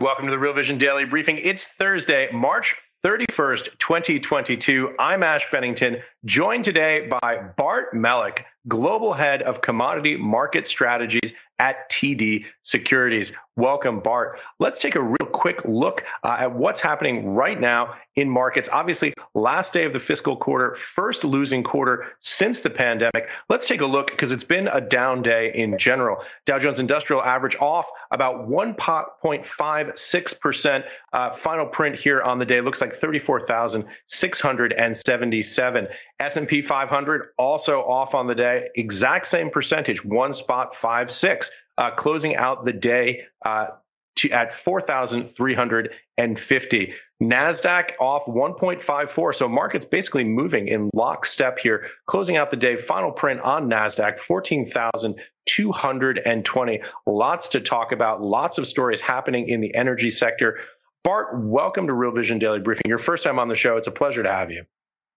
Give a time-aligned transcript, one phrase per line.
[0.00, 1.38] Welcome to the Real Vision Daily Briefing.
[1.38, 4.94] It's Thursday, March 31st, 2022.
[4.96, 11.90] I'm Ash Bennington, joined today by Bart Melek, Global Head of Commodity Market Strategies at
[11.90, 13.32] TD Securities.
[13.56, 14.38] Welcome, Bart.
[14.60, 18.68] Let's take a real quick look uh, at what's happening right now in markets.
[18.70, 23.28] Obviously, last day of the fiscal quarter, first losing quarter since the pandemic.
[23.48, 26.18] Let's take a look because it's been a down day in general.
[26.46, 30.84] Dow Jones Industrial Average off about 1.56%.
[31.12, 35.88] Uh, final print here on the day looks like 34,677.
[36.20, 41.92] S&P 500 also off on the day, exact same percentage, one spot five six, uh,
[41.92, 43.68] closing out the day uh,
[44.16, 46.94] to at 4,350.
[47.22, 52.76] Nasdaq off 1.54, so markets basically moving in lockstep here, closing out the day.
[52.76, 56.82] Final print on Nasdaq 14,220.
[57.06, 60.60] Lots to talk about, lots of stories happening in the energy sector.
[61.02, 62.84] Bart, welcome to Real Vision Daily Briefing.
[62.86, 63.76] Your first time on the show.
[63.76, 64.64] It's a pleasure to have you.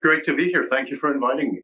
[0.01, 0.67] Great to be here.
[0.69, 1.61] Thank you for inviting me.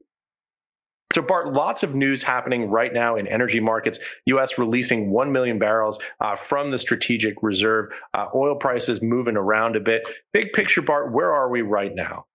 [1.13, 3.97] So, Bart, lots of news happening right now in energy markets.
[4.25, 4.57] U.S.
[4.57, 7.89] releasing 1 million barrels uh, from the strategic reserve.
[8.13, 10.03] Uh, oil prices moving around a bit.
[10.33, 12.25] Big picture, Bart, where are we right now?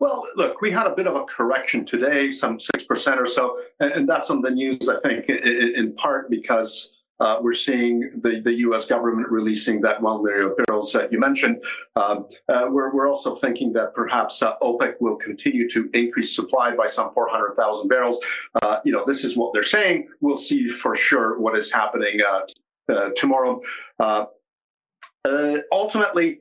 [0.00, 3.60] Well, look, we had a bit of a correction today, some 6% or so.
[3.78, 6.92] And that's on the news, I think, in part because
[7.22, 8.84] uh, we're seeing the, the U.S.
[8.86, 11.62] government releasing that 1 million barrels that you mentioned.
[11.94, 16.74] Um, uh, we're, we're also thinking that perhaps uh, OPEC will continue to increase supply
[16.74, 18.18] by some 400,000 barrels.
[18.60, 20.08] Uh, you know, this is what they're saying.
[20.20, 23.62] We'll see for sure what is happening uh, uh, tomorrow.
[25.72, 26.40] ultimately,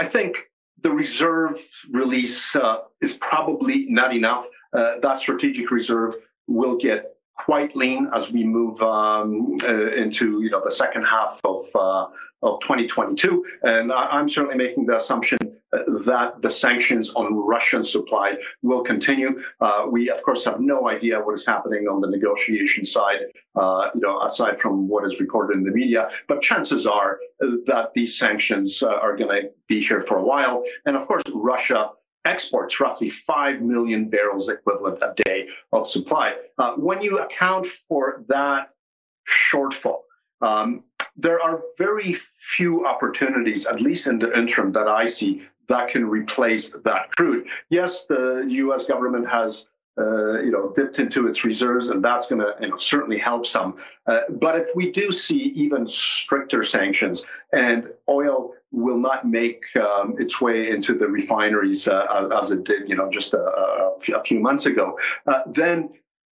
[0.00, 0.50] I think
[0.82, 1.60] the reserve
[1.92, 2.56] release
[3.00, 4.48] is probably not enough.
[4.72, 6.16] that strategic reserve
[6.48, 11.40] will get quite lean as we move um, uh, into you know the second half
[11.44, 12.06] of uh,
[12.42, 15.38] of 2022, and I'm certainly making the assumption
[15.72, 19.40] that the sanctions on Russian supply will continue.
[19.60, 23.20] Uh, we, of course, have no idea what is happening on the negotiation side,
[23.56, 26.08] uh, you know, aside from what is reported in the media.
[26.26, 30.64] But chances are that these sanctions uh, are going to be here for a while.
[30.86, 31.90] And of course, Russia
[32.28, 36.34] exports roughly 5 million barrels equivalent a day of supply.
[36.58, 38.74] Uh, when you account for that
[39.26, 40.02] shortfall,
[40.42, 40.84] um,
[41.16, 42.16] there are very
[42.54, 47.46] few opportunities, at least in the interim, that I see that can replace that crude.
[47.70, 48.84] Yes, the U.S.
[48.84, 49.66] government has
[49.98, 53.44] uh, you know, dipped into its reserves, and that's going to you know, certainly help
[53.44, 53.76] some.
[54.06, 60.14] Uh, but if we do see even stricter sanctions and oil will not make um,
[60.18, 64.40] its way into the refineries uh, as it did, you know, just a, a few
[64.40, 65.90] months ago, uh, then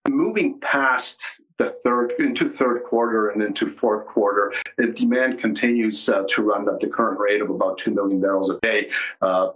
[0.08, 6.24] moving past the third into third quarter and into fourth quarter, the demand continues uh,
[6.28, 8.90] to run at the current rate of about two million barrels a day.
[9.22, 9.50] Uh,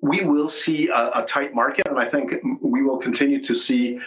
[0.00, 2.32] we will see a, a, tight market, and I think
[2.62, 4.00] we will continue to see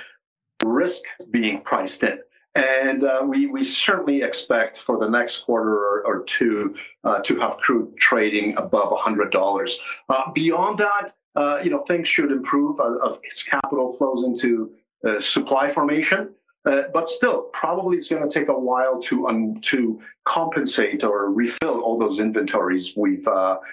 [0.65, 2.17] risk being priced in.
[2.55, 7.39] And uh, we, we certainly expect for the next quarter or, or two uh, to
[7.39, 9.73] have crude trading above $100.
[10.09, 14.71] Uh, beyond that, uh, you know, things should improve as capital flows into
[15.07, 16.33] uh, supply formation.
[16.65, 21.81] Uh, but still, probably it's going to take a while to to compensate or refill
[21.81, 23.27] all those inventories we've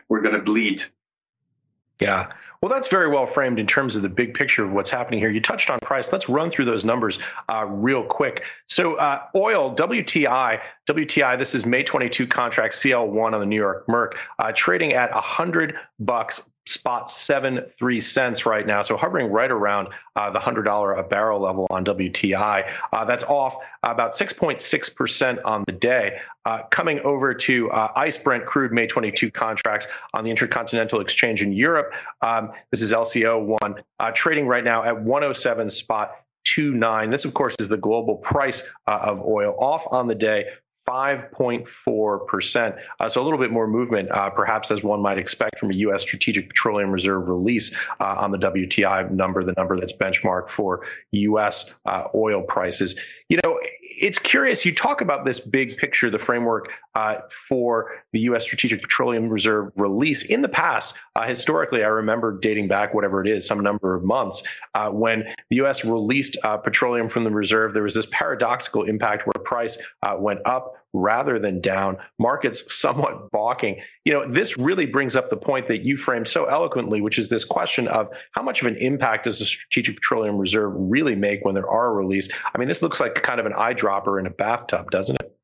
[0.09, 0.83] we're going to bleed
[2.01, 2.33] yeah.
[2.63, 5.31] Well, that's very well framed in terms of the big picture of what's happening here.
[5.31, 6.13] You touched on price.
[6.13, 8.43] Let's run through those numbers uh, real quick.
[8.69, 13.89] So, uh, oil, WTI, WTI, this is May 22 contract, CL1 on the New York
[13.89, 19.51] Merc, uh, trading at 100 bucks spot seven three cents right now, so hovering right
[19.51, 22.71] around uh, the hundred dollar a barrel level on WTI.
[22.93, 26.19] Uh, that's off about six point six percent on the day.
[26.47, 31.43] Uh, coming over to uh, ICE Brent crude May 22 contracts on the Intercontinental Exchange
[31.43, 31.93] in Europe.
[32.23, 36.13] Um, this is LCO one uh, trading right now at 107 spot.
[36.55, 37.11] 29.
[37.11, 40.47] This, of course, is the global price uh, of oil off on the day
[40.89, 42.79] 5.4%.
[42.99, 45.75] Uh, so a little bit more movement, uh, perhaps as one might expect from a
[45.75, 46.03] U.S.
[46.03, 51.75] Strategic Petroleum Reserve release uh, on the WTI number, the number that's benchmarked for U.S.
[51.85, 52.99] Uh, oil prices.
[53.29, 53.61] You know,
[54.01, 54.65] it's curious.
[54.65, 57.19] You talk about this big picture, the framework uh,
[57.49, 58.43] for the U.S.
[58.43, 60.25] Strategic Petroleum Reserve release.
[60.25, 64.03] In the past, uh, historically, I remember dating back, whatever it is, some number of
[64.03, 64.43] months,
[64.75, 65.85] uh, when the U.S.
[65.85, 70.41] released uh, petroleum from the reserve, there was this paradoxical impact where price uh, went
[70.47, 73.81] up rather than down, markets somewhat balking.
[74.05, 77.29] You know, this really brings up the point that you framed so eloquently, which is
[77.29, 81.45] this question of how much of an impact does the Strategic Petroleum Reserve really make
[81.45, 82.33] when there are released?
[82.55, 85.37] I mean, this looks like kind of an eyedropper in a bathtub, doesn't it?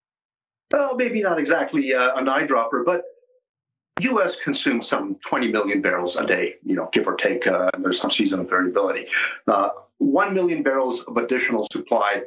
[0.73, 3.03] Well, maybe not exactly uh, an eyedropper, but
[4.01, 4.37] U.S.
[4.37, 7.47] consumes some 20 million barrels a day, you know, give or take.
[7.47, 9.07] Uh, there's some seasonal variability.
[9.47, 12.23] Uh, One million barrels of additional supply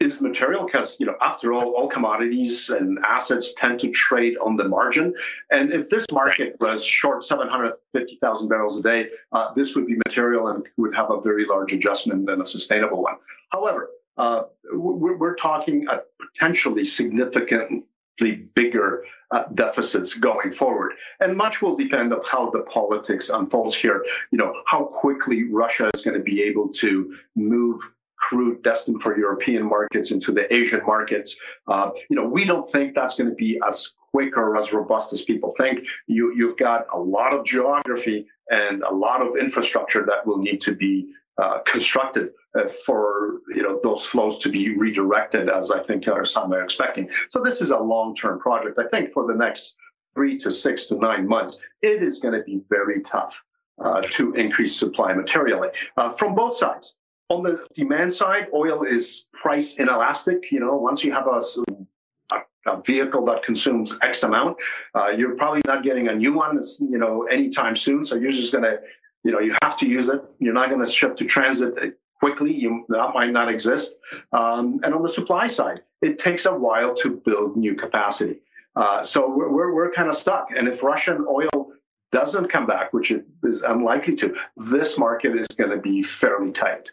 [0.00, 4.56] is material because, you know, after all, all commodities and assets tend to trade on
[4.56, 5.14] the margin.
[5.52, 10.48] And if this market was short 750,000 barrels a day, uh, this would be material
[10.48, 13.16] and would have a very large adjustment and a sustainable one.
[13.50, 17.84] However, uh, we're, we're, talking a potentially significantly
[18.54, 20.92] bigger uh, deficits going forward.
[21.20, 24.04] And much will depend on how the politics unfolds here.
[24.30, 27.80] You know, how quickly Russia is going to be able to move
[28.20, 31.36] crude destined for European markets into the Asian markets.
[31.66, 35.12] Uh, you know, we don't think that's going to be as quick or as robust
[35.12, 35.86] as people think.
[36.06, 40.60] You, you've got a lot of geography and a lot of infrastructure that will need
[40.62, 45.82] to be uh, constructed uh, for you know those flows to be redirected, as I
[45.82, 47.08] think some are expecting.
[47.30, 48.78] So this is a long-term project.
[48.78, 49.76] I think for the next
[50.14, 53.42] three to six to nine months, it is going to be very tough
[53.82, 56.96] uh, to increase supply materially uh, from both sides.
[57.30, 60.50] On the demand side, oil is price inelastic.
[60.50, 61.42] You know, once you have a,
[62.66, 64.56] a vehicle that consumes X amount,
[64.96, 68.04] uh, you're probably not getting a new one, you know, anytime soon.
[68.04, 68.80] So you're just going to,
[69.22, 70.20] you know, you have to use it.
[70.40, 72.52] You're not going to ship to transit quickly.
[72.52, 73.94] You, that might not exist.
[74.32, 78.40] Um, and on the supply side, it takes a while to build new capacity.
[78.74, 80.48] Uh, so we're, we're, we're kind of stuck.
[80.56, 81.72] And if Russian oil
[82.10, 86.50] doesn't come back, which it is unlikely to, this market is going to be fairly
[86.50, 86.90] tight.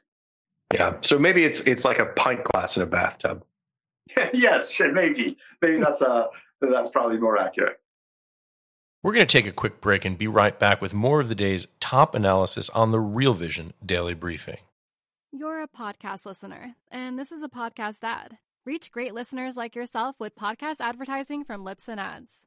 [0.73, 0.97] Yeah.
[1.01, 3.43] So maybe it's it's like a pint glass in a bathtub.
[4.33, 5.37] yes, maybe.
[5.61, 6.27] Maybe that's uh
[6.61, 7.79] that's probably more accurate.
[9.03, 11.35] We're going to take a quick break and be right back with more of the
[11.35, 14.57] day's top analysis on the Real Vision Daily Briefing.
[15.31, 18.37] You're a podcast listener, and this is a podcast ad.
[18.65, 22.46] Reach great listeners like yourself with podcast advertising from Libsyn Ads.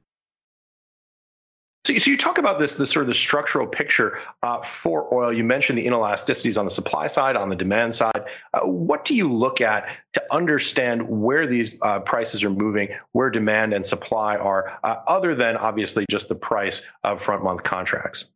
[1.83, 5.33] So, so you talk about this, the sort of the structural picture uh, for oil.
[5.33, 8.23] You mentioned the inelasticities on the supply side, on the demand side.
[8.53, 13.31] Uh, what do you look at to understand where these uh, prices are moving, where
[13.31, 18.31] demand and supply are, uh, other than obviously just the price of front month contracts?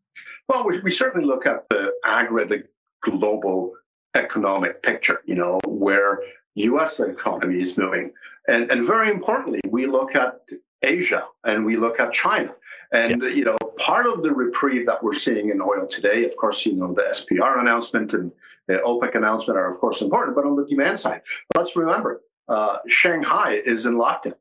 [0.50, 2.72] Well, we, we certainly look at the aggregate
[3.04, 3.74] global
[4.16, 5.22] economic picture.
[5.26, 6.20] You know where
[6.56, 7.00] U.S.
[7.00, 8.12] economy is moving,
[8.48, 10.40] and and very importantly, we look at
[10.82, 12.56] Asia and we look at China
[12.92, 13.30] and yeah.
[13.30, 16.74] you know, part of the reprieve that we're seeing in oil today, of course, you
[16.74, 18.32] know, the SPR announcement and
[18.68, 21.22] the OPEC announcement are of course important, but on the demand side,
[21.56, 24.36] let's remember uh, Shanghai is in lockdown,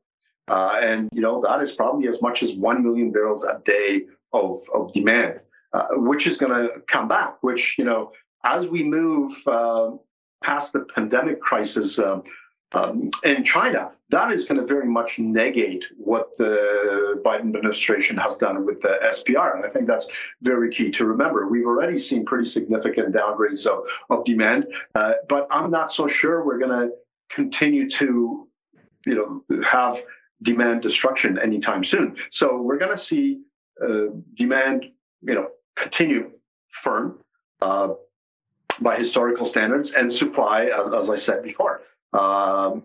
[0.47, 4.05] uh, and you know that is probably as much as one million barrels a day
[4.33, 5.39] of of demand,
[5.73, 7.41] uh, which is going to come back.
[7.41, 8.11] Which you know,
[8.43, 9.91] as we move uh,
[10.43, 11.99] past the pandemic crisis.
[11.99, 12.23] Um,
[12.75, 18.35] um, in China, that is going to very much negate what the Biden administration has
[18.35, 19.55] done with the SPR.
[19.55, 20.09] And I think that's
[20.41, 21.47] very key to remember.
[21.47, 26.45] We've already seen pretty significant downgrades of, of demand, uh, but I'm not so sure
[26.45, 26.91] we're going to
[27.29, 28.47] continue to,
[29.05, 29.15] you
[29.49, 30.03] know, have
[30.43, 32.17] demand destruction anytime soon.
[32.29, 33.41] So we're going to see
[33.81, 34.85] uh, demand,
[35.21, 36.31] you know, continue
[36.69, 37.19] firm
[37.61, 37.93] uh,
[38.81, 41.81] by historical standards and supply, as, as I said before
[42.15, 42.83] um,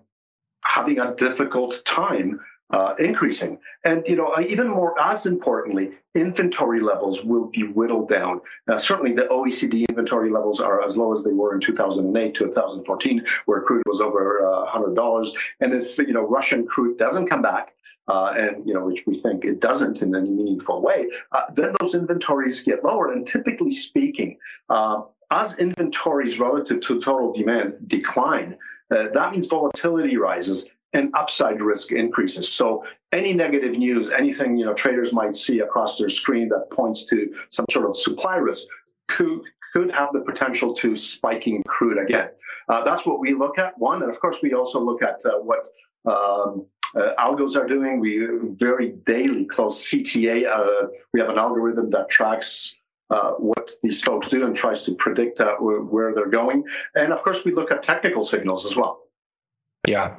[0.65, 3.59] having a difficult time uh, increasing.
[3.85, 8.41] And you know, even more as importantly, inventory levels will be whittled down.
[8.79, 13.27] Certainly, the OECD inventory levels are as low as they were in 2008 to 2014,
[13.47, 15.31] where crude was over uh, $100.
[15.61, 17.75] And if you know Russian crude doesn't come back.
[18.09, 21.73] Uh, and you know, which we think it doesn't in any meaningful way, uh, then
[21.79, 23.13] those inventories get lower.
[23.13, 24.37] And typically speaking,
[24.69, 28.57] uh, as inventories relative to total demand decline,
[28.91, 32.49] uh, that means volatility rises and upside risk increases.
[32.53, 37.05] So any negative news, anything you know traders might see across their screen that points
[37.07, 38.67] to some sort of supply risk
[39.09, 39.41] could
[39.73, 42.31] could have the potential to spiking crude again.
[42.69, 44.03] Uh, that's what we look at, one.
[44.03, 45.69] And of course, we also look at uh, what
[46.07, 46.67] um,
[46.97, 48.01] uh, algos are doing.
[48.01, 48.27] We
[48.59, 50.47] very daily close CTA.
[50.49, 52.77] Uh, we have an algorithm that tracks
[53.11, 56.65] uh, what these folks do and tries to predict uh, where they're going.
[56.95, 59.01] And of course, we look at technical signals as well.
[59.87, 60.17] Yeah.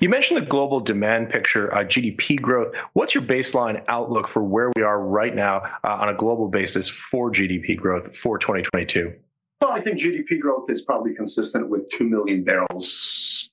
[0.00, 2.74] You mentioned the global demand picture, uh, GDP growth.
[2.94, 6.88] What's your baseline outlook for where we are right now uh, on a global basis
[6.88, 9.12] for GDP growth for 2022?
[9.60, 13.50] Well, I think GDP growth is probably consistent with 2 million barrels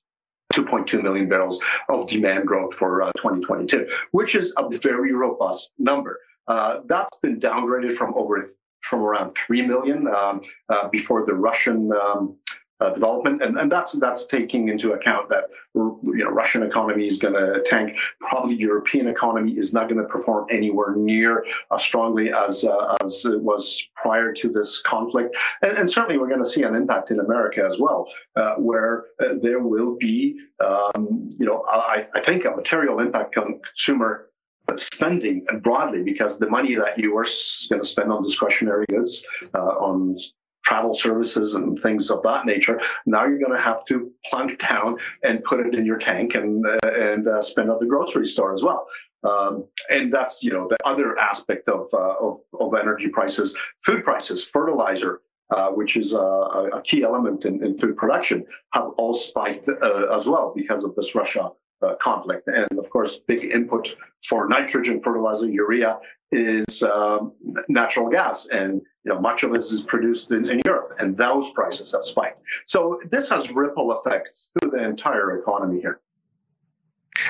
[0.52, 6.18] 2.2 million barrels of demand growth for uh, 2022, which is a very robust number.
[6.48, 8.48] Uh, that's been downgraded from over
[8.88, 12.36] from around 3 million um, uh, before the Russian um,
[12.80, 17.16] uh, development, and, and that's that's taking into account that you know Russian economy is
[17.16, 17.96] going to tank.
[18.20, 23.24] Probably European economy is not going to perform anywhere near as strongly as uh, as
[23.24, 27.10] it was prior to this conflict, and, and certainly we're going to see an impact
[27.10, 32.20] in America as well, uh, where uh, there will be um, you know I, I
[32.20, 34.28] think a material impact on consumer
[34.76, 37.26] spending broadly because the money that you are
[37.70, 40.18] going to spend on discretionary goods, uh, on
[40.66, 42.80] travel services and things of that nature.
[43.06, 46.66] Now you're going to have to plunk down and put it in your tank and
[46.66, 48.86] uh, and uh, spend at the grocery store as well.
[49.22, 54.04] Um, and that's you know the other aspect of uh, of, of, energy prices, food
[54.04, 55.20] prices, fertilizer.
[55.50, 60.06] Uh, which is a, a, key element in, in, food production, have all spiked uh,
[60.12, 61.52] as well because of this Russia
[61.82, 62.48] uh, conflict.
[62.48, 63.94] And of course, big input
[64.28, 65.98] for nitrogen fertilizer, urea,
[66.32, 67.32] is um,
[67.68, 71.50] natural gas, and you know much of it is produced in, in, Europe, and those
[71.52, 72.40] prices have spiked.
[72.66, 76.00] So this has ripple effects through the entire economy here.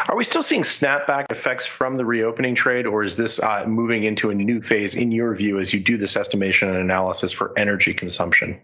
[0.09, 4.05] Are we still seeing snapback effects from the reopening trade, or is this uh, moving
[4.05, 7.53] into a new phase in your view as you do this estimation and analysis for
[7.59, 8.59] energy consumption?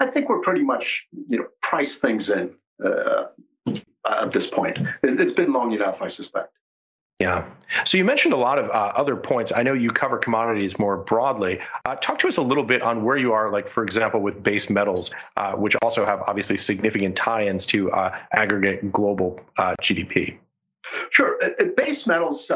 [0.00, 2.54] I think we're pretty much you know price things in
[2.84, 3.24] uh,
[4.10, 4.78] at this point.
[5.02, 6.52] It's been long enough, I suspect.
[7.18, 7.46] Yeah.
[7.84, 9.50] So you mentioned a lot of uh, other points.
[9.54, 11.60] I know you cover commodities more broadly.
[11.86, 14.42] Uh, talk to us a little bit on where you are, like, for example, with
[14.42, 19.74] base metals, uh, which also have obviously significant tie ins to uh, aggregate global uh,
[19.80, 20.36] GDP.
[21.10, 21.38] Sure.
[21.42, 22.50] Uh, base metals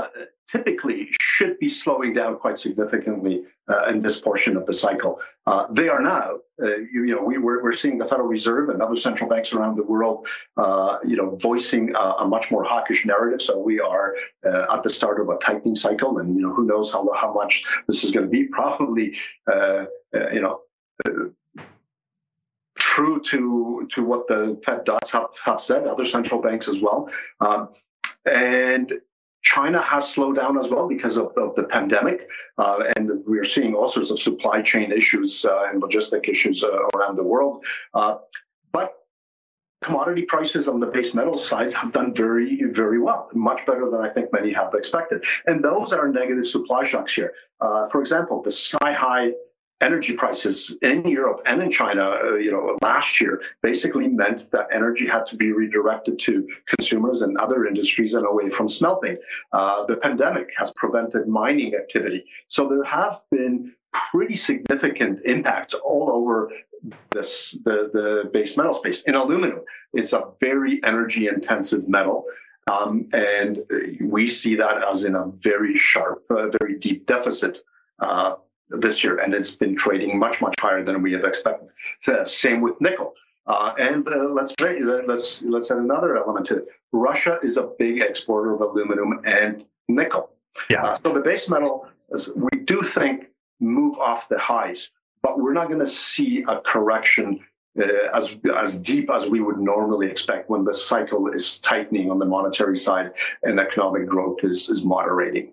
[0.51, 5.21] typically should be slowing down quite significantly uh, in this portion of the cycle.
[5.47, 6.39] Uh, they are now.
[6.63, 9.53] Uh, you, you, know, we, we're, we're seeing the Federal Reserve and other central banks
[9.53, 10.27] around the world,
[10.57, 13.41] uh, you know, voicing a, much more hawkish narrative.
[13.41, 14.15] So we are
[14.45, 17.33] uh, at the start of a tightening cycle, and you know, who knows how how
[17.33, 18.45] much this is going to be?
[18.61, 19.17] Probably,
[19.51, 19.87] uh,
[20.33, 20.61] you know
[22.79, 27.09] true to to what the Fed does have, have said, other central banks as well.
[27.41, 27.69] Um,
[28.27, 28.93] and
[29.43, 32.29] China has slowed down as well because of, of the pandemic,
[32.59, 36.71] uh, and we're seeing all sorts of supply chain issues uh, and logistic issues uh,
[36.95, 37.65] around the world.
[37.95, 38.17] Uh,
[38.73, 38.93] but
[39.83, 44.01] commodity prices on the base metal sides have done very, very well, much better than
[44.01, 45.25] I think many have expected.
[45.47, 47.33] And those are negative supply shocks here.
[47.61, 49.33] Uh, for example, the sky high
[49.81, 54.69] energy prices in Europe and in China, uh, you know, last year basically meant that
[54.73, 59.17] energy had to be redirected to consumers and other industries and away from smelting.
[59.53, 62.25] Uh, the pandemic has prevented mining activity.
[62.49, 66.51] So there have been pretty significant impacts all over
[67.11, 69.03] this the, the base metal space.
[69.03, 69.61] In aluminum,
[69.93, 72.25] it's a very energy intensive metal.
[72.71, 73.59] Um, and
[74.01, 77.63] we see that as in a very sharp, uh, very deep deficit.
[77.99, 78.35] Uh,
[78.71, 81.69] this year, and it's been trading much much higher than we have expected.
[82.01, 83.15] So, same with nickel.
[83.47, 86.69] Uh, and uh, let's let's let's add another element to it.
[86.93, 90.31] Russia is a big exporter of aluminum and nickel.
[90.69, 90.85] Yeah.
[90.85, 91.89] Uh, so the base metal,
[92.37, 93.27] we do think,
[93.61, 94.91] move off the highs,
[95.23, 97.41] but we're not going to see a correction
[97.81, 97.85] uh,
[98.15, 102.25] as as deep as we would normally expect when the cycle is tightening on the
[102.25, 103.13] monetary side
[103.43, 105.53] and economic growth is is moderating.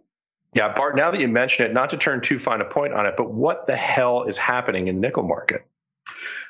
[0.54, 3.06] Yeah, Bart, now that you mention it, not to turn too fine a point on
[3.06, 5.66] it, but what the hell is happening in the nickel market?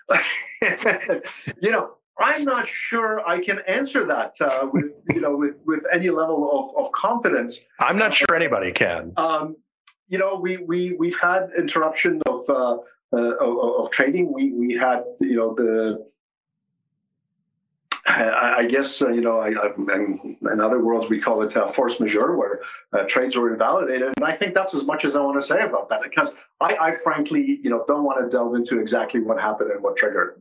[1.61, 5.83] you know, I'm not sure I can answer that uh, with you know with with
[5.93, 7.65] any level of, of confidence.
[7.79, 9.13] I'm not sure anybody can.
[9.17, 9.57] Um,
[10.07, 12.77] you know, we we we've had interruption of, uh,
[13.13, 14.33] uh, of, of trading.
[14.33, 16.07] We we had you know the
[18.09, 21.99] I, guess uh, you know, I, I, in other worlds we call it uh, force
[21.99, 22.61] majeure, where
[22.93, 25.61] uh, trades were invalidated, and I think that's as much as I want to say
[25.61, 29.39] about that, because I, I frankly, you know, don't want to delve into exactly what
[29.39, 30.39] happened and what triggered,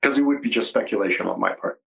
[0.00, 1.80] because it would be just speculation on my part.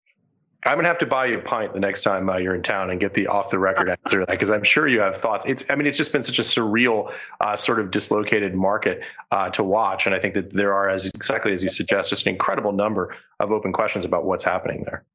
[0.65, 2.89] I'm gonna have to buy you a pint the next time uh, you're in town
[2.89, 5.45] and get the off the record answer to that because I'm sure you have thoughts.
[5.47, 9.01] It's I mean it's just been such a surreal uh, sort of dislocated market
[9.31, 12.25] uh, to watch, and I think that there are as exactly as you suggest, just
[12.25, 15.05] an incredible number of open questions about what's happening there.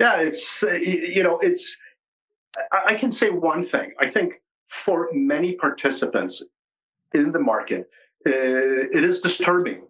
[0.00, 1.76] Yeah, it's uh, you know it's
[2.72, 3.92] I can say one thing.
[4.00, 6.42] I think for many participants
[7.12, 7.90] in the market,
[8.26, 9.82] uh, it is disturbing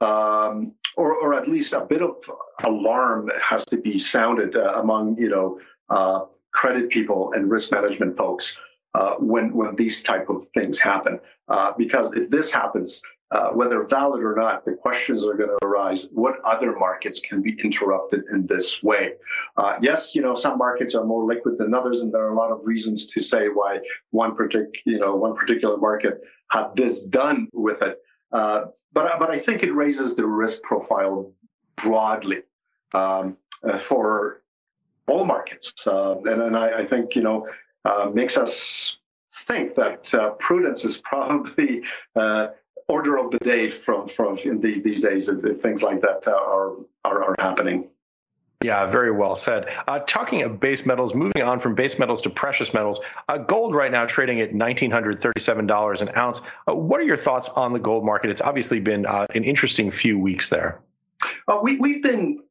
[0.00, 2.16] um, or, or at least a bit of
[2.64, 8.16] alarm has to be sounded uh, among you know uh, credit people and risk management
[8.16, 8.58] folks
[8.94, 11.20] uh, when when these type of things happen.
[11.48, 13.02] Uh, because if this happens,
[13.32, 17.42] uh, whether valid or not, the questions are going to arise: What other markets can
[17.42, 19.12] be interrupted in this way?
[19.56, 22.36] Uh, yes, you know some markets are more liquid than others, and there are a
[22.36, 23.78] lot of reasons to say why
[24.10, 27.98] one particular you know one particular market had this done with it.
[28.32, 31.32] Uh, but but I think it raises the risk profile
[31.76, 32.42] broadly
[32.92, 34.42] um, uh, for
[35.06, 37.48] all markets, uh, and, and I, I, think you know
[37.84, 38.96] uh, makes us
[39.46, 41.82] think that uh, prudence is probably
[42.16, 42.48] uh,
[42.88, 47.24] order of the day from from these these days if things like that are, are
[47.24, 47.88] are happening.
[48.62, 49.68] Yeah, very well said.
[49.88, 53.00] Uh, talking of base metals, moving on from base metals to precious metals,
[53.30, 56.42] uh, gold right now trading at $1,937 an ounce.
[56.68, 58.28] Uh, what are your thoughts on the gold market?
[58.28, 60.78] It's obviously been uh, an interesting few weeks there.
[61.48, 62.42] Uh, we, we've been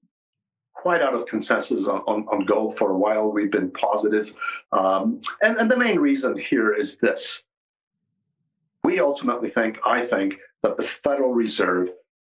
[0.73, 3.31] quite out of consensus on, on, on, gold for a while.
[3.31, 4.33] We've been positive.
[4.71, 7.43] Um, and, and the main reason here is this.
[8.83, 11.89] We ultimately think, I think, that the Federal Reserve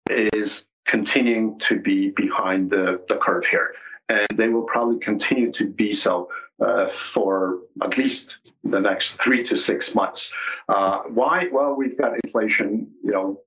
[0.09, 3.73] is continuing to be behind the, the curve here.
[4.09, 9.43] And they will probably continue to be so uh, for at least the next three
[9.43, 10.33] to six months.
[10.69, 11.47] Uh, why?
[11.51, 13.41] Well, we've got inflation, you know,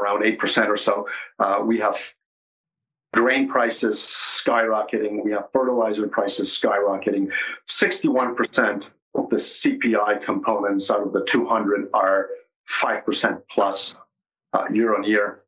[0.00, 1.08] around 8% or so.
[1.38, 1.98] Uh, we have
[3.12, 5.24] grain prices skyrocketing.
[5.24, 7.32] We have fertilizer prices skyrocketing.
[7.66, 12.28] 61% of the CPI components out of the 200 are
[12.70, 13.94] 5% plus
[14.52, 15.42] uh, year on year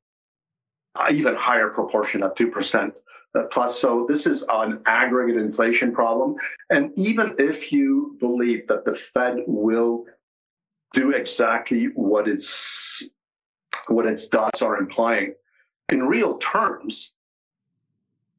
[1.11, 2.93] even higher proportion of 2%
[3.35, 3.79] uh, plus.
[3.79, 6.37] So this is an aggregate inflation problem.
[6.71, 10.05] And even if you believe that the Fed will
[10.95, 13.09] do exactly what its
[13.89, 15.35] what its dots are implying,
[15.89, 17.13] in real terms,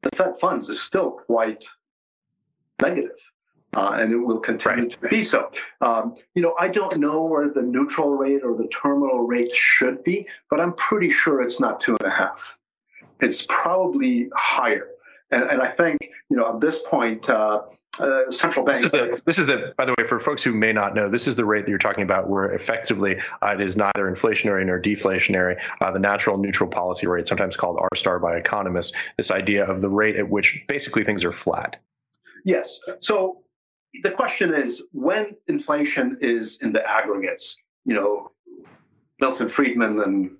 [0.02, 1.64] the Fed funds is still quite
[2.80, 3.18] negative.
[3.76, 4.90] Uh, and it will continue right.
[4.90, 5.50] to be so.
[5.80, 10.02] Um, you know, I don't know where the neutral rate or the terminal rate should
[10.02, 12.56] be, but I'm pretty sure it's not two and a half.
[13.20, 14.88] It's probably higher.
[15.30, 17.62] And, and I think, you know, at this point, uh,
[17.98, 18.80] uh, central banks.
[18.80, 21.08] This is, the, this is the, by the way, for folks who may not know,
[21.08, 24.64] this is the rate that you're talking about where effectively uh, it is neither inflationary
[24.64, 25.56] nor deflationary.
[25.80, 29.80] Uh, the natural neutral policy rate, sometimes called R star by economists, this idea of
[29.80, 31.76] the rate at which basically things are flat.
[32.44, 32.80] Yes.
[33.00, 33.42] So
[34.02, 38.32] the question is when inflation is in the aggregates, you know,
[39.20, 40.30] Milton Friedman and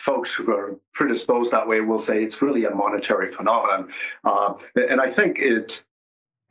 [0.00, 3.90] folks who are predisposed that way will say it's really a monetary phenomenon.
[4.24, 5.82] Uh, and I think it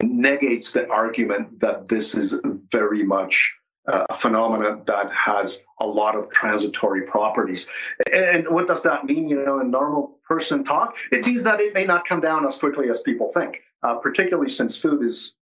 [0.02, 2.36] negates the argument that this is
[2.72, 3.56] very much
[3.88, 7.70] uh, a phenomenon that has a lot of transitory properties.
[8.12, 10.96] And what does that mean, you know, in normal person talk?
[11.12, 14.50] It means that it may not come down as quickly as people think, uh, particularly
[14.50, 15.36] since food is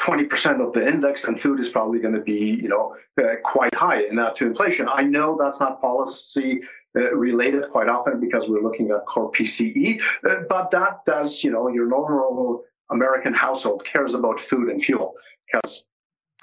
[0.00, 3.74] 20% of the index and food is probably going to be, you know, uh, quite
[3.74, 4.88] high in that to inflation.
[4.90, 6.60] I know that's not policy
[6.96, 11.50] uh, related quite often because we're looking at core PCE, uh, but that does, you
[11.50, 15.14] know, your normal American household cares about food and fuel
[15.52, 15.84] because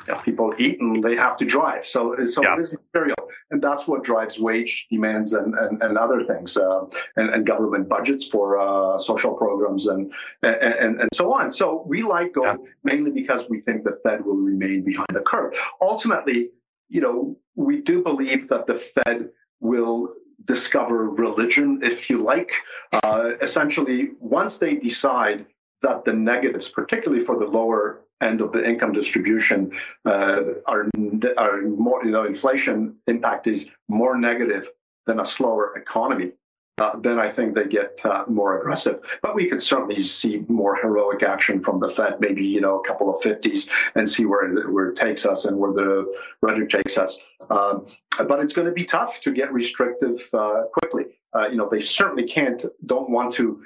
[0.08, 1.86] know, people eat and they have to drive.
[1.86, 2.56] So, so yeah.
[2.56, 3.16] it is material.
[3.52, 7.90] And that's what drives wage demands and, and, and other things uh, and, and government
[7.90, 10.12] budgets for uh, social programs and,
[10.44, 11.52] and, and so on.
[11.52, 12.72] So we like gold yeah.
[12.84, 15.54] mainly because we think the Fed will remain behind the curve.
[15.82, 16.50] Ultimately,
[16.90, 19.30] you know, we do believe that the Fed
[19.60, 20.14] will
[20.46, 22.54] discover religion, if you like.
[23.04, 25.46] Uh, essentially, once they decide
[25.82, 29.72] that the negatives, particularly for the lower end of the income distribution,
[30.06, 30.90] uh, are,
[31.38, 34.70] are more, you know, inflation impact is more negative
[35.06, 36.32] than a slower economy
[36.80, 39.00] uh, then I think they get uh, more aggressive.
[39.22, 42.88] But we could certainly see more heroic action from the Fed, maybe you know a
[42.88, 46.70] couple of fifties, and see where it, where it takes us and where the rhetoric
[46.70, 47.18] takes us.
[47.50, 47.88] Um,
[48.28, 51.06] but it's going to be tough to get restrictive uh, quickly.
[51.36, 53.64] Uh, you know, they certainly can't, don't want to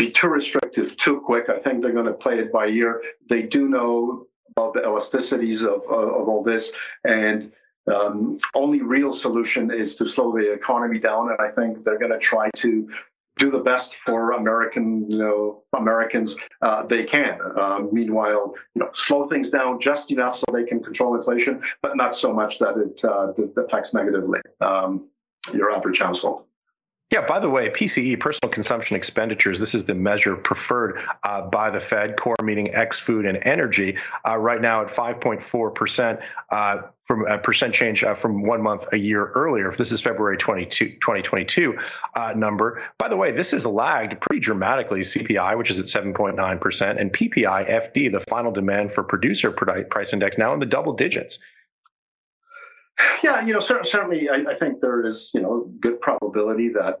[0.00, 1.50] be too restrictive too quick.
[1.50, 3.02] I think they're going to play it by ear.
[3.28, 6.72] They do know about the elasticities of, of all this,
[7.04, 7.52] and
[7.94, 12.12] um, only real solution is to slow the economy down, and I think they're going
[12.12, 12.88] to try to
[13.36, 17.38] do the best for American, you know, Americans uh, they can.
[17.56, 21.96] Uh, meanwhile, you know, slow things down just enough so they can control inflation, but
[21.96, 23.32] not so much that it uh,
[23.62, 25.08] affects negatively um,
[25.52, 26.44] your average household.
[27.10, 31.68] Yeah, by the way, PCE, personal consumption expenditures, this is the measure preferred uh, by
[31.68, 36.22] the Fed, core meaning X food and energy, uh, right now at 5.4%.
[36.50, 39.74] Uh, from a percent change uh, from one month a year earlier.
[39.76, 41.76] This is February 22, 2022
[42.14, 42.84] uh, number.
[42.98, 47.68] By the way, this has lagged pretty dramatically CPI, which is at 7.9%, and PPI
[47.68, 51.40] FD, the final demand for producer price index, now in the double digits.
[53.22, 57.00] Yeah, you know, certainly, I, think there is, you know, good probability that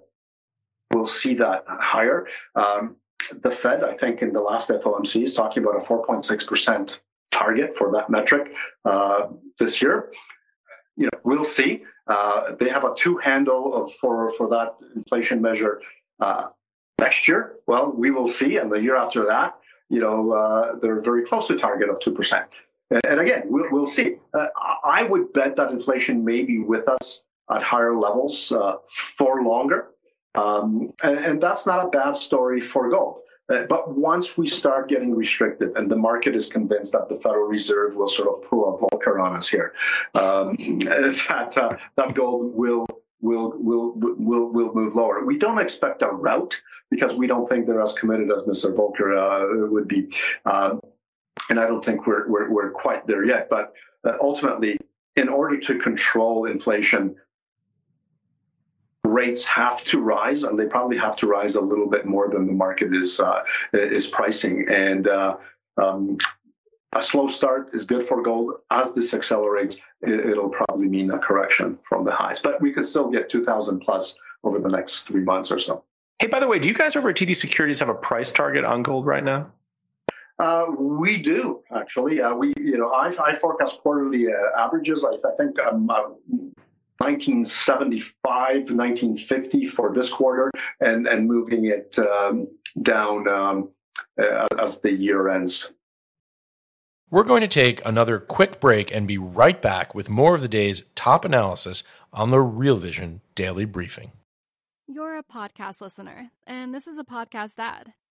[0.92, 2.26] we'll see that higher.
[2.54, 2.96] Um,
[3.42, 6.98] the Fed, I think, in the last FOMC is talking about a 4.6%
[7.30, 8.52] target for that metric
[8.84, 10.12] uh, this year.
[10.96, 11.84] You know, we'll see.
[12.06, 15.80] Uh, they have a two handle of, for for that inflation measure
[16.18, 16.46] uh,
[16.98, 17.56] next year.
[17.66, 19.56] Well, we will see, and the year after that,
[19.88, 22.46] you know, uh, they're very close to target of two percent.
[22.90, 24.16] And again, we'll, we'll see.
[24.34, 24.48] Uh,
[24.84, 29.88] I would bet that inflation may be with us at higher levels uh, for longer.
[30.34, 33.20] Um, and, and, that's not a bad story for gold.
[33.48, 37.48] Uh, but once we start getting restricted and the market is convinced that the Federal
[37.48, 39.74] Reserve will sort of pull a Volcker on us here,
[40.14, 42.86] um, that, uh, that gold will
[43.20, 45.24] will will will will move lower.
[45.24, 46.58] We don't expect a rout
[46.90, 48.74] because we don't think they're as committed as Mr.
[48.74, 50.12] Volcker uh, would be.
[50.46, 50.80] Um,
[51.50, 53.50] and I don't think we're, we're, we're quite there yet.
[53.50, 54.78] But uh, ultimately,
[55.16, 57.16] in order to control inflation,
[59.04, 62.46] rates have to rise, and they probably have to rise a little bit more than
[62.46, 64.66] the market is uh, is pricing.
[64.68, 65.36] And uh,
[65.76, 66.16] um,
[66.92, 68.54] a slow start is good for gold.
[68.70, 72.86] As this accelerates, it, will probably mean a correction from the highs, but we could
[72.86, 75.84] still get 2,000 plus over the next three months or so.
[76.18, 78.64] Hey, by the way, do you guys over at TD Securities have a price target
[78.64, 79.50] on gold right now?
[80.40, 82.22] Uh, we do actually.
[82.22, 85.04] Uh, we, you know, I, I forecast quarterly uh, averages.
[85.04, 90.50] I, I think um, 1975, uh, 1950 for this quarter,
[90.80, 92.48] and and moving it um,
[92.80, 93.68] down um,
[94.18, 95.72] uh, as the year ends.
[97.10, 100.48] We're going to take another quick break and be right back with more of the
[100.48, 101.82] day's top analysis
[102.14, 104.12] on the Real Vision Daily Briefing.
[104.86, 107.92] You're a podcast listener, and this is a podcast ad.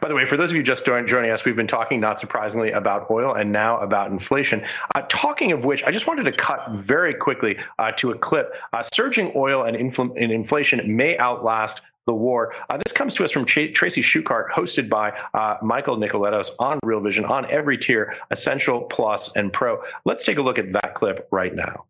[0.00, 2.70] By the way, for those of you just joining us, we've been talking, not surprisingly,
[2.72, 4.64] about oil and now about inflation.
[4.94, 8.52] Uh, talking of which, I just wanted to cut very quickly uh, to a clip.
[8.72, 12.54] Uh, surging oil and, infl- and, inflation may outlast the war.
[12.68, 16.78] Uh, this comes to us from Ch- Tracy Shuchart, hosted by uh, Michael Nicoletos on
[16.82, 19.82] Real Vision on every tier, Essential, Plus, and Pro.
[20.04, 21.84] Let's take a look at that clip right now.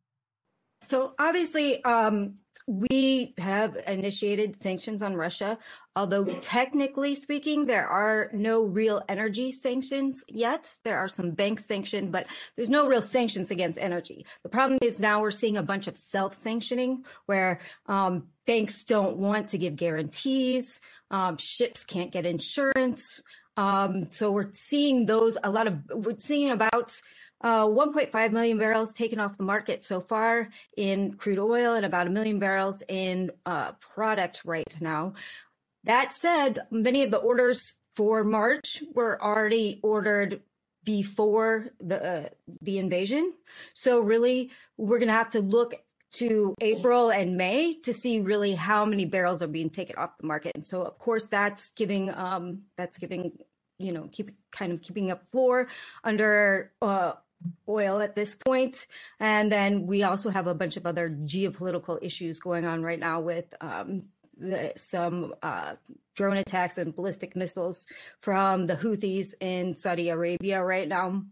[0.82, 2.34] So obviously, um,
[2.70, 5.58] we have initiated sanctions on Russia,
[5.96, 10.78] although technically speaking, there are no real energy sanctions yet.
[10.84, 14.24] There are some bank sanctions, but there's no real sanctions against energy.
[14.44, 19.16] The problem is now we're seeing a bunch of self sanctioning where um, banks don't
[19.16, 20.80] want to give guarantees,
[21.10, 23.20] um, ships can't get insurance.
[23.56, 27.00] Um, so we're seeing those a lot of, we're seeing about
[27.40, 32.06] uh, 1.5 million barrels taken off the market so far in crude oil and about
[32.06, 35.14] a million barrels in uh, product right now.
[35.84, 40.42] That said, many of the orders for March were already ordered
[40.84, 42.28] before the uh,
[42.62, 43.32] the invasion.
[43.74, 45.74] So really, we're going to have to look
[46.12, 50.26] to April and May to see really how many barrels are being taken off the
[50.26, 50.52] market.
[50.54, 53.32] And so, of course, that's giving um, that's giving
[53.78, 55.68] you know keep kind of keeping up floor
[56.04, 57.12] under uh,
[57.68, 58.86] oil at this point.
[59.18, 63.20] And then we also have a bunch of other geopolitical issues going on right now
[63.20, 64.02] with um,
[64.38, 65.74] the, some uh,
[66.14, 67.86] drone attacks and ballistic missiles
[68.20, 71.22] from the Houthis in Saudi Arabia right now.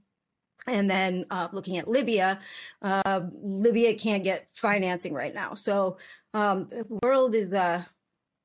[0.67, 2.41] And then uh, looking at Libya,
[2.83, 5.55] uh, Libya can't get financing right now.
[5.55, 5.97] So
[6.35, 7.85] um, the world is uh,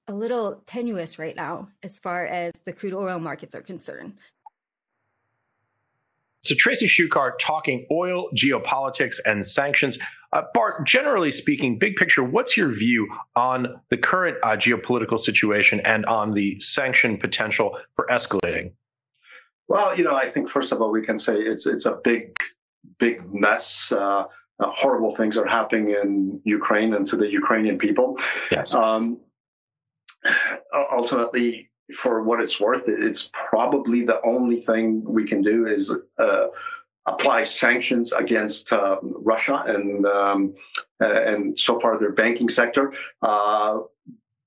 [0.08, 4.14] a little tenuous right now as far as the crude oil markets are concerned.
[6.44, 9.98] So Tracy Shuchart talking oil, geopolitics, and sanctions.
[10.34, 15.80] Uh, Bart, generally speaking, big picture, what's your view on the current uh, geopolitical situation
[15.82, 18.74] and on the sanction potential for escalating?
[19.70, 22.36] Well, you know, I think first of all we can say it's it's a big,
[23.00, 23.94] big mess.
[23.94, 24.26] Uh,
[24.60, 28.20] uh, horrible things are happening in Ukraine and to the Ukrainian people.
[28.52, 28.74] Yes.
[28.74, 29.20] Um,
[30.92, 36.48] ultimately, for what it's worth, it's probably the only thing we can do is uh,
[37.06, 40.56] apply sanctions against uh, Russia and um,
[41.00, 42.94] and so far their banking sector.
[43.22, 43.80] Uh,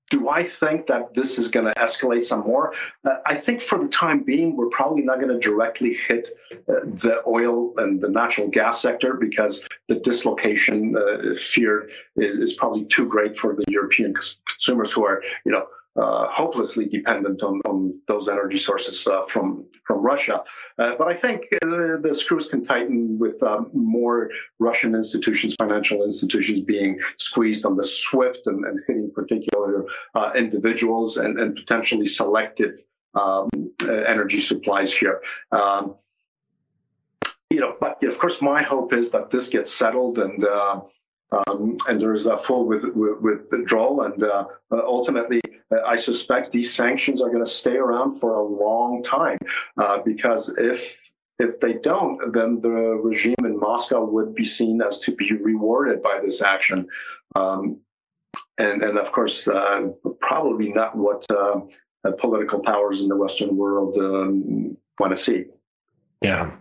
[0.09, 2.73] do I think that this is going to escalate some more?
[3.03, 6.55] Uh, I think for the time being, we're probably not going to directly hit uh,
[6.83, 12.85] the oil and the natural gas sector because the dislocation uh, feared is, is, probably
[12.85, 17.99] too great for the European consumers who are, you know, uh, hopelessly dependent on, on
[18.07, 20.43] those energy sources uh, from from Russia.
[20.77, 24.29] Uh, but I think the, the, screws can tighten with um, more
[24.59, 31.17] Russian institutions, financial institutions being squeezed on the SWIFT and, and hitting particular uh, individuals
[31.17, 32.81] and, and, potentially selective
[33.15, 33.49] um,
[33.83, 35.21] uh, energy supplies here.
[35.51, 35.95] Um,
[37.49, 40.43] you know, but of course, my hope is that this gets settled and
[41.31, 44.01] um, and there's a full with, with, withdrawal.
[44.03, 45.41] And uh, ultimately,
[45.85, 49.37] I suspect these sanctions are going to stay around for a long time
[49.77, 51.03] uh, because if
[51.39, 56.01] if they don't, then the regime in Moscow would be seen as to be rewarded
[56.01, 56.87] by this action.
[57.35, 57.79] Um,
[58.57, 61.61] and, and of course, uh, probably not what uh,
[62.17, 65.45] political powers in the Western world um, want to see.
[66.23, 66.55] Yeah.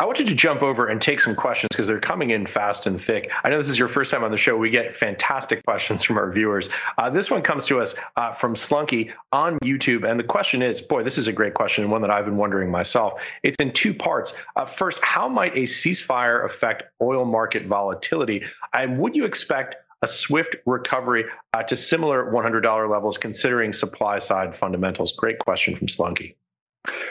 [0.00, 3.02] I wanted to jump over and take some questions because they're coming in fast and
[3.02, 3.32] thick.
[3.42, 4.56] I know this is your first time on the show.
[4.56, 6.68] We get fantastic questions from our viewers.
[6.98, 10.08] Uh, this one comes to us uh, from Slunky on YouTube.
[10.08, 12.36] And the question is boy, this is a great question and one that I've been
[12.36, 13.14] wondering myself.
[13.42, 14.34] It's in two parts.
[14.54, 18.44] Uh, first, how might a ceasefire affect oil market volatility?
[18.72, 24.54] And would you expect a swift recovery uh, to similar $100 levels considering supply side
[24.54, 25.10] fundamentals?
[25.10, 26.36] Great question from Slunky.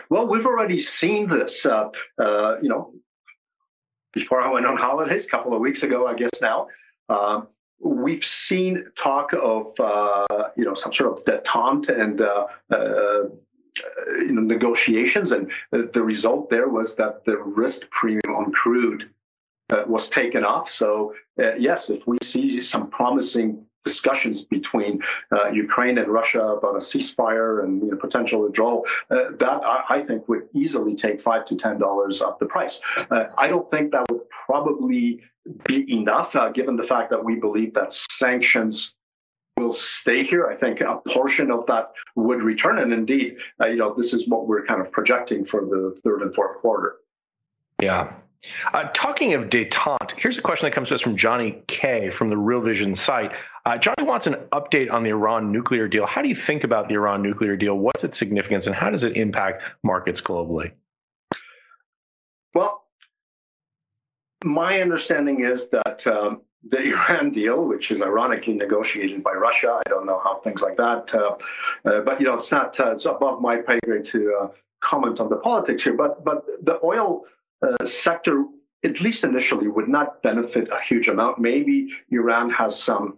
[0.09, 1.65] Well, we've already seen this.
[1.65, 2.93] Uh, uh, you know,
[4.13, 6.67] before I went on holidays, a couple of weeks ago, I guess now,
[7.09, 7.47] um,
[7.79, 13.23] we've seen talk of uh, you know some sort of detente and uh, uh,
[14.19, 19.09] you know, negotiations, and the result there was that the risk premium on crude
[19.69, 20.71] uh, was taken off.
[20.71, 24.93] So yes, if we see some promising discussions between
[25.31, 29.77] uh, Ukraine and Russia about a ceasefire and you know, potential withdrawal, uh, that I,
[29.95, 32.75] I, think would easily take five to ten dollars off the price.
[33.11, 35.21] Uh, I don't think that would probably
[35.65, 38.93] be enough, uh, given the fact that we believe that sanctions
[39.57, 40.47] will stay here.
[40.47, 44.27] I think a portion of that would return, and indeed, uh, you know, this is
[44.27, 46.97] what we're kind of projecting for the third and fourth quarter.
[47.81, 48.11] Yeah,
[48.73, 52.29] uh, talking of detente, here's a question that comes to us from Johnny K from
[52.29, 53.31] the Real Vision site.
[53.67, 56.05] Uh, Johnny wants an update on the Iran nuclear deal.
[56.05, 57.77] How do you think about the Iran nuclear deal?
[57.77, 60.71] What's its significance, and how does it impact markets globally?
[62.53, 62.85] Well,
[64.45, 69.89] my understanding is that um, the Iran deal, which is ironically negotiated by Russia, I
[69.89, 71.35] don't know how things like that, uh,
[71.83, 74.47] uh, but you know, it's not uh, it's above my pay grade to uh,
[74.79, 75.93] comment on the politics here.
[75.93, 77.25] But but the oil
[77.61, 78.45] uh, sector,
[78.85, 81.39] at least initially, would not benefit a huge amount.
[81.39, 83.17] Maybe Iran has some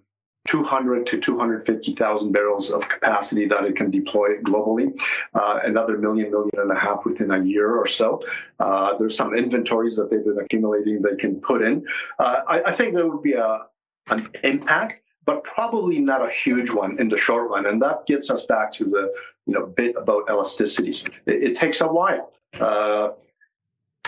[0.49, 4.99] 200 to 250,000 barrels of capacity that it can deploy globally,
[5.35, 8.19] uh, another million, million and a half within a year or so.
[8.59, 11.85] Uh, there's some inventories that they've been accumulating they can put in.
[12.17, 13.67] Uh, I, I, think there would be a,
[14.07, 17.67] an impact, but probably not a huge one in the short run.
[17.67, 19.13] And that gets us back to the
[19.45, 21.07] you know bit about elasticities.
[21.27, 22.33] It, it takes a while.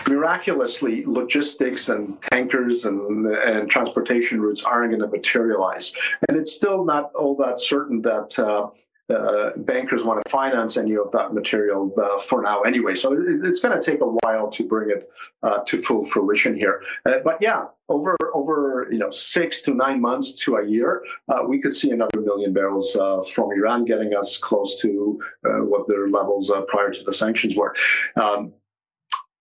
[0.08, 5.92] Miraculously logistics and tankers and, and transportation routes aren't going to materialize.
[6.28, 8.70] And it's still not all that certain that uh,
[9.12, 12.94] uh, bankers want to finance any of that material uh, for now anyway.
[12.94, 15.10] So it, it's going to take a while to bring it
[15.42, 16.82] uh, to full fruition here.
[17.04, 21.42] Uh, but yeah, over over you know six to nine months to a year, uh,
[21.46, 26.08] we could see another million barrels uh, from Iran, getting us close to what their
[26.08, 27.74] levels prior to the sanctions were.
[28.16, 28.52] Um,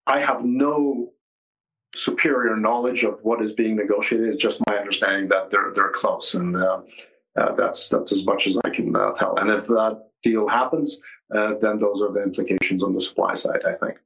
[0.08, 1.12] I have no
[1.96, 4.30] superior knowledge of what is being negotiated.
[4.30, 6.82] It's just my understanding that they're they're close, and uh,
[7.36, 9.38] uh, that's that's as much as I can uh, tell.
[9.38, 11.02] And if that deal happens,
[11.34, 13.62] uh, then those are the implications on the supply side.
[13.66, 13.98] I think.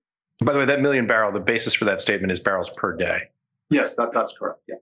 [0.44, 3.30] By the way, that million barrel, the basis for that statement is barrels per day.
[3.70, 4.60] Yes, that, that's correct.
[4.68, 4.76] Yeah.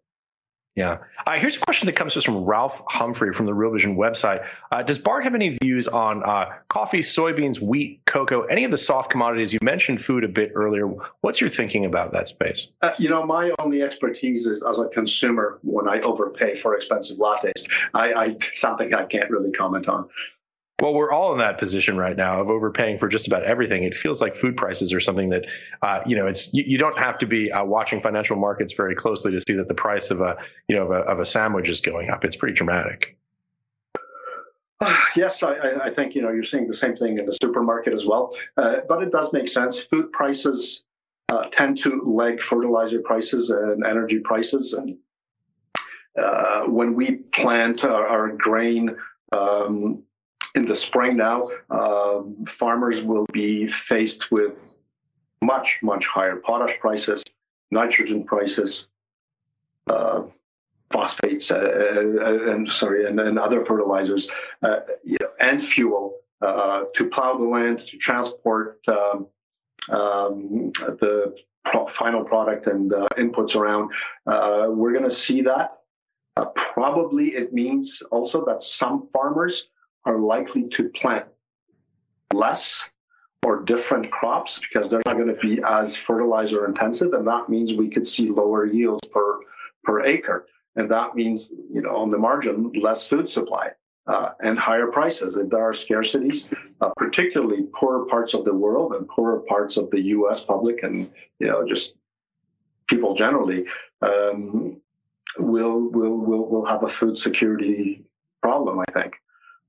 [0.76, 0.98] Yeah.
[1.28, 3.96] Uh, here's a question that comes to us from Ralph Humphrey from the Real Vision
[3.96, 4.44] website.
[4.72, 8.78] Uh, does Bart have any views on uh, coffee, soybeans, wheat, cocoa, any of the
[8.78, 9.54] soft commodities?
[9.54, 10.88] You mentioned food a bit earlier.
[11.22, 12.70] What's your thinking about that space?
[12.82, 17.18] Uh, you know, my only expertise is as a consumer when I overpay for expensive
[17.18, 17.70] lattes.
[17.94, 20.10] I, I something I can't really comment on.
[20.82, 23.84] Well, we're all in that position right now of overpaying for just about everything.
[23.84, 25.46] It feels like food prices are something that,
[25.82, 28.96] uh, you know, it's you, you, don't have to be uh, watching financial markets very
[28.96, 30.36] closely to see that the price of a,
[30.68, 32.26] you know, of a, of a sandwich is going up.
[32.26, 33.18] It's pretty dramatic.
[35.16, 38.06] Yes, I, I, think you know you're seeing the same thing in the supermarket as
[38.08, 39.80] well, uh, but it does make sense.
[39.80, 40.84] Food prices
[41.30, 44.98] uh, tend to lag fertilizer prices and energy prices, and
[46.22, 48.98] uh, when we plant our, our grain.
[49.32, 50.04] Um,
[50.56, 54.78] in the spring now, uh, farmers will be faced with
[55.42, 57.24] much, much higher potash prices,
[57.72, 58.88] nitrogen prices,
[59.90, 60.22] uh,
[60.92, 61.56] phosphates, uh,
[62.22, 64.30] uh and sorry, and, and other fertilizers,
[64.62, 64.82] uh,
[65.40, 69.28] and fuel uh, to plow the land, to transport um,
[69.90, 71.36] um, the
[71.66, 73.90] pro- final product and inputs around.
[74.78, 75.80] we're going to see that.
[76.56, 79.70] probably it means also that some farmers
[80.06, 81.26] are likely to plant
[82.34, 82.90] less
[83.46, 87.74] or different crops because they're not going to be as fertilizer intensive and that means
[87.74, 89.40] we could see lower yields per
[89.84, 90.48] per acre.
[90.76, 93.72] And that means you know on the margin less food supply
[94.08, 95.36] uh, and higher prices.
[95.36, 99.90] And there are scarcities uh, particularly poorer parts of the world and poorer parts of
[99.92, 101.96] the us public and you know just
[102.88, 103.66] people generally
[104.02, 104.82] um,
[105.38, 108.04] will will will will have a food security
[108.42, 109.16] problem i think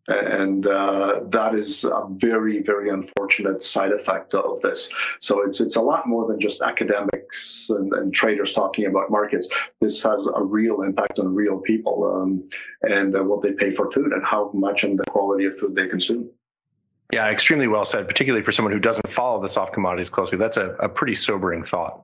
[0.09, 4.91] and uh, that is a very very unfortunate side effect of this.
[5.21, 9.49] So it's it's a lot more than just academics and, and traders talking about markets.
[9.81, 12.49] This has a real impact on real people um,
[12.83, 15.75] and uh, what they pay for food and how much and the quality of food
[15.75, 16.29] they consume.
[17.13, 20.37] Yeah extremely well said particularly for someone who doesn't follow the soft commodities closely.
[20.37, 22.03] That's a, a pretty sobering thought.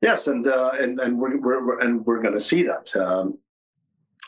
[0.00, 3.38] Yes and uh, and and we're, we're, and we're going to see that um,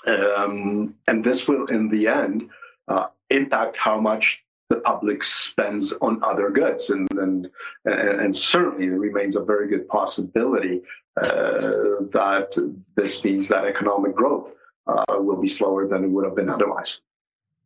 [0.07, 2.49] um, and this will, in the end,
[2.89, 6.91] uh, impact how much the public spends on other goods.
[6.91, 7.51] And, and,
[7.85, 10.83] and certainly it remains a very good possibility
[11.21, 12.55] uh, that
[12.95, 14.51] this means that economic growth
[14.87, 16.99] uh, will be slower than it would have been otherwise.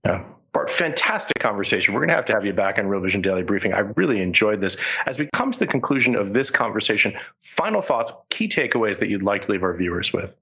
[0.05, 0.25] Yeah.
[0.53, 1.93] Bart, fantastic conversation.
[1.93, 3.75] We're going to have to have you back on Real Vision Daily Briefing.
[3.75, 4.79] I really enjoyed this.
[5.05, 9.23] As we come to the conclusion of this conversation, final thoughts, key takeaways that you'd
[9.23, 10.35] like to leave our viewers with.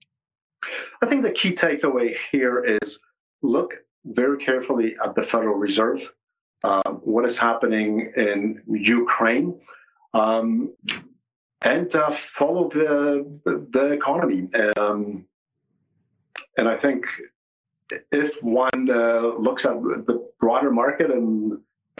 [1.03, 3.00] I think the key takeaway here is
[3.42, 3.74] look
[4.05, 6.00] very carefully at the Federal Reserve,
[6.62, 9.61] uh, what is happening in Ukraine,
[10.12, 10.74] um,
[11.62, 14.48] and uh, follow the the economy.
[14.77, 15.27] Um,
[16.57, 17.07] and I think
[18.12, 21.59] if one uh, looks at the broader market and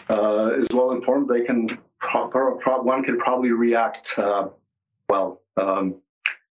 [0.09, 1.69] uh, is well informed, they can
[2.01, 4.49] pro- pro- one can probably react uh,
[5.09, 5.41] well.
[5.57, 5.97] Um,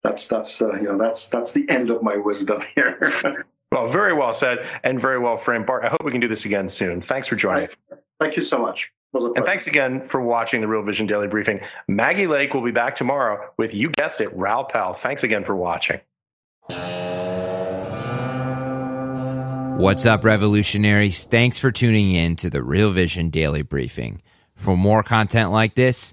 [0.06, 3.44] that's that's uh, you know that's that's the end of my wisdom here.
[3.72, 5.84] well, very well said and very well framed, Bart.
[5.84, 7.02] I hope we can do this again soon.
[7.02, 7.68] Thanks for joining.
[8.20, 8.90] Thank you so much.
[9.14, 11.60] And thanks again for watching the Real Vision Daily Briefing.
[11.88, 14.92] Maggie Lake will be back tomorrow with, you guessed it, Raoul Pal.
[14.92, 16.00] Thanks again for watching.
[19.78, 21.24] What's up, revolutionaries?
[21.24, 24.20] Thanks for tuning in to the Real Vision Daily Briefing.
[24.54, 26.12] For more content like this,